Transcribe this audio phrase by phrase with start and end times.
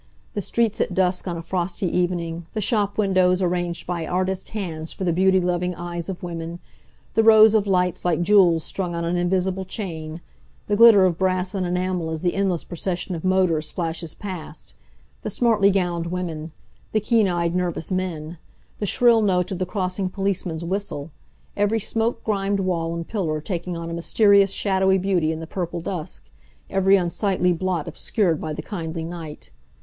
[0.33, 4.91] The streets at dusk on a frosty evening; the shop windows arranged by artist hands
[4.91, 6.57] for the beauty loving eyes of women;
[7.13, 10.19] the rows of lights like jewels strung on an invisible chain;
[10.65, 14.73] the glitter of brass and enamel as the endless procession of motors flashes past;
[15.21, 16.51] the smartly gowned women;
[16.93, 18.39] the keen eyed, nervous men;
[18.79, 21.11] the shrill note of the crossing policeman's whistle;
[21.55, 25.79] every smoke grimed wall and pillar taking on a mysterious shadowy beauty in the purple
[25.79, 26.25] dusk,
[26.71, 29.51] every unsightly blot obscured by the kindly night.